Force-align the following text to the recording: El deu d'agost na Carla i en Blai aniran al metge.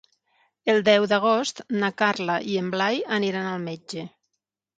El 0.71 0.79
deu 0.87 1.03
d'agost 1.11 1.61
na 1.83 1.91
Carla 1.99 2.39
i 2.55 2.57
en 2.63 2.73
Blai 2.77 3.03
aniran 3.19 3.53
al 3.53 3.63
metge. 3.69 4.09